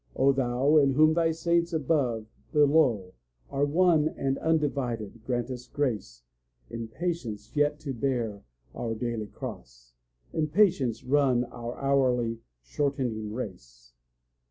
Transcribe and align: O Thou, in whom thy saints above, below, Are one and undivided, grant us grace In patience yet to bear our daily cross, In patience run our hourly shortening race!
O 0.15 0.31
Thou, 0.31 0.77
in 0.77 0.93
whom 0.93 1.13
thy 1.13 1.29
saints 1.29 1.73
above, 1.73 2.25
below, 2.51 3.13
Are 3.51 3.65
one 3.65 4.07
and 4.17 4.39
undivided, 4.39 5.23
grant 5.23 5.51
us 5.51 5.67
grace 5.67 6.23
In 6.71 6.87
patience 6.87 7.55
yet 7.55 7.79
to 7.81 7.93
bear 7.93 8.41
our 8.73 8.95
daily 8.95 9.27
cross, 9.27 9.93
In 10.33 10.47
patience 10.47 11.03
run 11.03 11.43
our 11.45 11.77
hourly 11.79 12.39
shortening 12.63 13.31
race! 13.31 13.93